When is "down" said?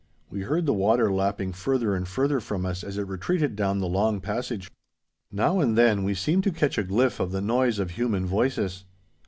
3.55-3.77